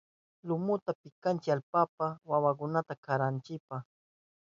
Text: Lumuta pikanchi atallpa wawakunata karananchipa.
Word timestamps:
Lumuta 0.47 0.91
pikanchi 1.01 1.49
atallpa 1.55 2.07
wawakunata 2.29 2.93
karananchipa. 3.03 3.77